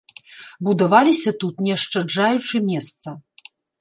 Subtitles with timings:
[0.69, 3.07] Будаваліся тут, не ашчаджаючы месца.